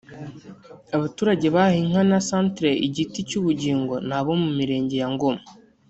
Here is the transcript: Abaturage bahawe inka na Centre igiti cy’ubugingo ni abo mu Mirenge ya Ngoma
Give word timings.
Abaturage 0.95 1.47
bahawe 1.55 1.77
inka 1.83 2.03
na 2.11 2.19
Centre 2.29 2.69
igiti 2.87 3.19
cy’ubugingo 3.29 3.93
ni 4.07 4.13
abo 4.17 4.31
mu 4.43 4.49
Mirenge 4.57 4.95
ya 5.01 5.09
Ngoma 5.13 5.41